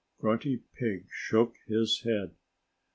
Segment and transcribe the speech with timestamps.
[0.19, 2.31] Grunty Pig shook his head.